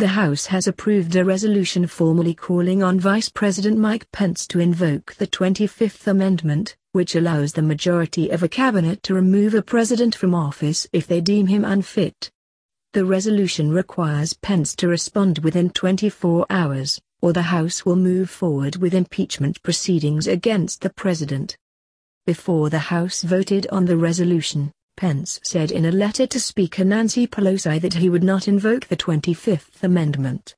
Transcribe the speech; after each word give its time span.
The 0.00 0.08
House 0.08 0.46
has 0.46 0.66
approved 0.66 1.14
a 1.14 1.26
resolution 1.26 1.86
formally 1.86 2.32
calling 2.32 2.82
on 2.82 2.98
Vice 2.98 3.28
President 3.28 3.76
Mike 3.76 4.10
Pence 4.12 4.46
to 4.46 4.58
invoke 4.58 5.14
the 5.16 5.26
25th 5.26 6.06
Amendment, 6.06 6.74
which 6.92 7.14
allows 7.14 7.52
the 7.52 7.60
majority 7.60 8.30
of 8.30 8.42
a 8.42 8.48
cabinet 8.48 9.02
to 9.02 9.12
remove 9.12 9.52
a 9.52 9.60
president 9.60 10.14
from 10.14 10.34
office 10.34 10.88
if 10.94 11.06
they 11.06 11.20
deem 11.20 11.48
him 11.48 11.66
unfit. 11.66 12.30
The 12.94 13.04
resolution 13.04 13.72
requires 13.72 14.32
Pence 14.32 14.74
to 14.76 14.88
respond 14.88 15.40
within 15.40 15.68
24 15.68 16.46
hours, 16.48 16.98
or 17.20 17.34
the 17.34 17.42
House 17.52 17.84
will 17.84 17.96
move 17.96 18.30
forward 18.30 18.76
with 18.76 18.94
impeachment 18.94 19.62
proceedings 19.62 20.26
against 20.26 20.80
the 20.80 20.88
president. 20.88 21.58
Before 22.24 22.70
the 22.70 22.78
House 22.88 23.20
voted 23.20 23.66
on 23.70 23.84
the 23.84 23.98
resolution, 23.98 24.72
Pence 24.96 25.40
said 25.42 25.70
in 25.70 25.86
a 25.86 25.92
letter 25.92 26.26
to 26.26 26.38
Speaker 26.40 26.84
Nancy 26.84 27.26
Pelosi 27.26 27.80
that 27.80 27.94
he 27.94 28.08
would 28.08 28.22
not 28.22 28.48
invoke 28.48 28.86
the 28.86 28.96
25th 28.96 29.82
Amendment. 29.82 30.54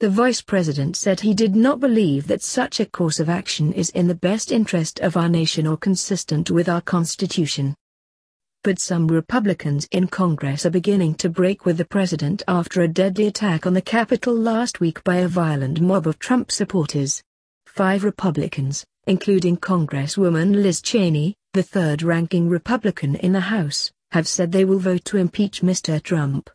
The 0.00 0.10
vice 0.10 0.40
president 0.40 0.96
said 0.96 1.20
he 1.20 1.32
did 1.32 1.54
not 1.54 1.78
believe 1.78 2.26
that 2.26 2.42
such 2.42 2.80
a 2.80 2.86
course 2.86 3.20
of 3.20 3.28
action 3.28 3.72
is 3.72 3.90
in 3.90 4.08
the 4.08 4.14
best 4.14 4.50
interest 4.50 4.98
of 5.00 5.16
our 5.16 5.28
nation 5.28 5.66
or 5.66 5.76
consistent 5.76 6.50
with 6.50 6.68
our 6.68 6.80
Constitution. 6.80 7.76
But 8.64 8.78
some 8.78 9.08
Republicans 9.08 9.88
in 9.90 10.08
Congress 10.08 10.66
are 10.66 10.70
beginning 10.70 11.14
to 11.16 11.28
break 11.28 11.64
with 11.64 11.78
the 11.78 11.84
president 11.84 12.42
after 12.48 12.82
a 12.82 12.88
deadly 12.88 13.26
attack 13.26 13.66
on 13.66 13.74
the 13.74 13.82
Capitol 13.82 14.34
last 14.34 14.80
week 14.80 15.02
by 15.04 15.16
a 15.16 15.28
violent 15.28 15.80
mob 15.80 16.06
of 16.06 16.18
Trump 16.18 16.50
supporters. 16.50 17.22
Five 17.66 18.04
Republicans, 18.04 18.84
including 19.06 19.56
Congresswoman 19.56 20.62
Liz 20.62 20.80
Cheney, 20.80 21.36
the 21.54 21.62
third-ranking 21.62 22.48
Republican 22.48 23.14
in 23.16 23.32
the 23.32 23.40
House, 23.40 23.92
have 24.12 24.26
said 24.26 24.50
they 24.50 24.64
will 24.64 24.78
vote 24.78 25.04
to 25.04 25.18
impeach 25.18 25.60
Mr. 25.60 26.02
Trump. 26.02 26.48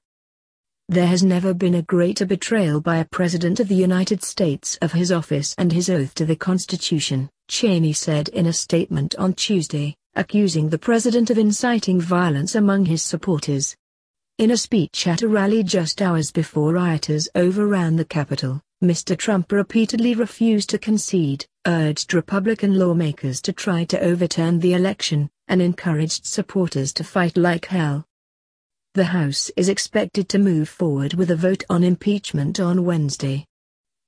There 0.89 1.05
has 1.05 1.21
never 1.21 1.53
been 1.53 1.75
a 1.75 1.83
greater 1.83 2.25
betrayal 2.25 2.81
by 2.81 2.97
a 2.97 3.05
President 3.05 3.59
of 3.59 3.67
the 3.67 3.75
United 3.75 4.23
States 4.23 4.75
of 4.81 4.93
his 4.93 5.11
office 5.11 5.53
and 5.59 5.71
his 5.71 5.89
oath 5.89 6.15
to 6.15 6.25
the 6.25 6.35
Constitution, 6.35 7.29
Cheney 7.47 7.93
said 7.93 8.29
in 8.29 8.47
a 8.47 8.53
statement 8.53 9.13
on 9.19 9.33
Tuesday, 9.33 9.95
accusing 10.15 10.69
the 10.69 10.79
President 10.79 11.29
of 11.29 11.37
inciting 11.37 12.01
violence 12.01 12.55
among 12.55 12.85
his 12.85 13.03
supporters. 13.03 13.75
In 14.39 14.49
a 14.51 14.57
speech 14.57 15.05
at 15.05 15.21
a 15.21 15.27
rally 15.27 15.61
just 15.61 16.01
hours 16.01 16.31
before 16.31 16.73
rioters 16.73 17.29
overran 17.35 17.97
the 17.97 18.05
Capitol, 18.05 18.61
Mr. 18.83 19.17
Trump 19.17 19.51
repeatedly 19.51 20.13
refused 20.13 20.69
to 20.69 20.77
concede, 20.77 21.43
urged 21.65 22.13
Republican 22.13 22.77
lawmakers 22.77 23.41
to 23.41 23.51
try 23.51 23.83
to 23.83 23.99
overturn 23.99 24.59
the 24.59 24.73
election, 24.73 25.27
and 25.47 25.63
encouraged 25.63 26.27
supporters 26.27 26.93
to 26.93 27.03
fight 27.03 27.35
like 27.37 27.65
hell. 27.65 28.05
The 28.93 29.05
House 29.05 29.49
is 29.57 29.67
expected 29.67 30.29
to 30.29 30.37
move 30.37 30.69
forward 30.69 31.15
with 31.15 31.31
a 31.31 31.35
vote 31.35 31.63
on 31.71 31.83
impeachment 31.83 32.59
on 32.59 32.85
Wednesday. 32.85 33.46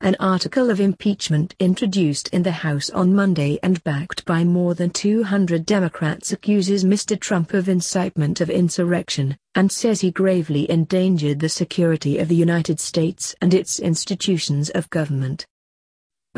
An 0.01 0.15
article 0.17 0.69
of 0.69 0.79
impeachment 0.79 1.55
introduced 1.59 2.29
in 2.29 2.43
the 2.43 2.53
House 2.53 2.89
on 2.89 3.13
Monday 3.13 3.59
and 3.61 3.83
backed 3.83 4.23
by 4.23 4.45
more 4.45 4.73
than 4.73 4.91
200 4.91 5.65
Democrats 5.65 6.31
accuses 6.31 6.85
Mr. 6.85 7.19
Trump 7.19 7.53
of 7.53 7.67
incitement 7.67 8.39
of 8.39 8.49
insurrection, 8.49 9.35
and 9.55 9.69
says 9.69 9.99
he 9.99 10.09
gravely 10.09 10.71
endangered 10.71 11.41
the 11.41 11.49
security 11.49 12.17
of 12.17 12.29
the 12.29 12.35
United 12.35 12.79
States 12.79 13.35
and 13.41 13.53
its 13.53 13.77
institutions 13.77 14.69
of 14.69 14.89
government. 14.89 15.45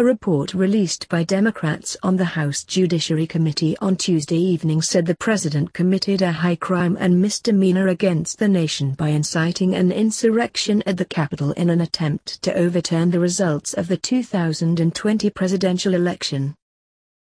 A 0.02 0.04
report 0.04 0.56
released 0.56 1.08
by 1.10 1.24
Democrats 1.24 1.96
on 2.02 2.18
the 2.18 2.26
House 2.26 2.64
Judiciary 2.64 3.28
Committee 3.28 3.78
on 3.78 3.96
Tuesday 3.96 4.40
evening 4.40 4.82
said 4.82 5.06
the 5.06 5.14
president 5.14 5.74
committed 5.74 6.24
a 6.24 6.32
high 6.32 6.56
crime 6.56 6.98
and 7.00 7.22
misdemeanor 7.22 7.88
against 7.88 8.40
the 8.40 8.48
nation 8.48 8.94
by 8.94 9.10
inciting 9.10 9.76
an 9.76 9.92
insurrection 9.92 10.82
at 10.88 10.98
the 10.98 11.06
Capitol 11.06 11.52
in 11.52 11.70
an 11.70 11.82
attempt 11.82 12.42
to 12.42 12.52
overturn 12.56 13.12
the 13.12 13.20
results 13.20 13.76
of 13.76 13.88
the 13.88 13.96
2020 13.96 15.30
presidential 15.30 15.94
election. 15.94 16.56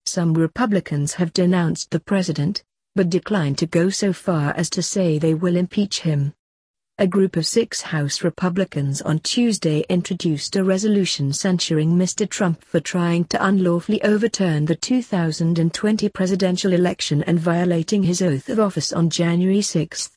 Some 0.06 0.32
Republicans 0.32 1.12
have 1.12 1.34
denounced 1.34 1.90
the 1.90 2.00
president, 2.00 2.64
but 2.94 3.10
declined 3.10 3.58
to 3.58 3.66
go 3.66 3.90
so 3.90 4.14
far 4.14 4.54
as 4.56 4.70
to 4.70 4.80
say 4.80 5.18
they 5.18 5.34
will 5.34 5.56
impeach 5.56 6.00
him 6.00 6.32
a 7.00 7.06
group 7.06 7.34
of 7.38 7.46
six 7.46 7.80
House 7.80 8.22
Republicans 8.22 9.00
on 9.00 9.20
Tuesday 9.20 9.86
introduced 9.88 10.54
a 10.54 10.62
resolution 10.62 11.32
censuring 11.32 11.92
Mr. 11.92 12.28
Trump 12.28 12.62
for 12.62 12.78
trying 12.78 13.24
to 13.24 13.42
unlawfully 13.42 14.02
overturn 14.02 14.66
the 14.66 14.74
2020 14.76 16.10
presidential 16.10 16.74
election 16.74 17.22
and 17.22 17.40
violating 17.40 18.02
his 18.02 18.20
oath 18.20 18.50
of 18.50 18.60
office 18.60 18.92
on 18.92 19.08
January 19.08 19.62
6. 19.62 20.10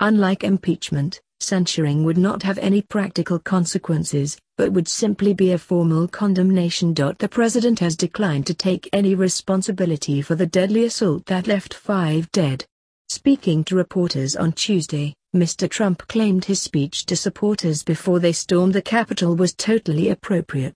Unlike 0.00 0.42
impeachment, 0.42 1.20
censuring 1.40 2.04
would 2.04 2.16
not 2.16 2.42
have 2.42 2.56
any 2.56 2.80
practical 2.80 3.38
consequences, 3.38 4.38
but 4.56 4.72
would 4.72 4.88
simply 4.88 5.34
be 5.34 5.52
a 5.52 5.58
formal 5.58 6.08
condemnation. 6.08 6.94
The 6.94 7.28
president 7.30 7.80
has 7.80 7.96
declined 7.96 8.46
to 8.46 8.54
take 8.54 8.88
any 8.94 9.14
responsibility 9.14 10.22
for 10.22 10.36
the 10.36 10.46
deadly 10.46 10.86
assault 10.86 11.26
that 11.26 11.46
left 11.46 11.74
five 11.74 12.32
dead. 12.32 12.64
Speaking 13.10 13.62
to 13.64 13.76
reporters 13.76 14.36
on 14.36 14.52
Tuesday, 14.52 15.12
Mr. 15.34 15.70
Trump 15.70 16.08
claimed 16.08 16.46
his 16.46 16.60
speech 16.60 17.06
to 17.06 17.14
supporters 17.14 17.84
before 17.84 18.18
they 18.18 18.32
stormed 18.32 18.72
the 18.72 18.82
Capitol 18.82 19.36
was 19.36 19.54
totally 19.54 20.08
appropriate. 20.08 20.74